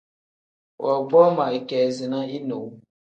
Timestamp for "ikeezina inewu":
1.59-2.69